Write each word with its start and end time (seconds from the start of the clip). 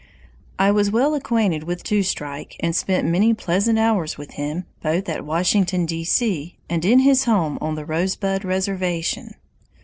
I 0.57 0.71
was 0.71 0.89
well 0.89 1.13
acquainted 1.13 1.65
with 1.65 1.83
Two 1.83 2.01
Strike 2.01 2.55
and 2.59 2.75
spent 2.75 3.07
many 3.07 3.35
pleasant 3.35 3.77
hours 3.77 4.17
with 4.17 4.31
him, 4.31 4.65
both 4.81 5.07
at 5.07 5.25
Washington, 5.27 5.85
D. 5.85 6.03
C., 6.03 6.57
and 6.67 6.83
in 6.83 7.01
his 7.01 7.25
home 7.25 7.59
on 7.61 7.75
the 7.75 7.85
Rosebud 7.85 8.43
reservation. 8.43 9.35